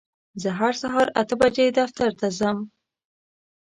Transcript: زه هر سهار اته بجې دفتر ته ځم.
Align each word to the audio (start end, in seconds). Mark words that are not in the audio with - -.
زه 0.41 0.49
هر 0.59 0.73
سهار 0.81 1.07
اته 1.21 1.35
بجې 1.39 1.67
دفتر 1.79 2.11
ته 2.19 2.27
ځم. 2.37 2.57